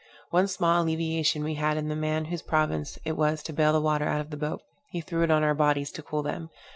One 0.31 0.47
small 0.47 0.81
alleviation 0.81 1.43
we 1.43 1.53
had 1.53 1.77
in 1.77 1.87
the 1.87 1.95
man 1.95 2.25
whose 2.25 2.41
province 2.41 2.97
it 3.05 3.11
was 3.15 3.43
to 3.43 3.53
bale 3.53 3.71
the 3.73 3.79
water 3.79 4.07
out 4.07 4.19
of 4.19 4.31
the 4.31 4.35
boat; 4.35 4.63
he 4.89 4.99
threw 4.99 5.21
it 5.21 5.29
on 5.29 5.43
our 5.43 5.53
bodies 5.53 5.91
to 5.91 6.01
cool 6.01 6.23
them. 6.23 6.49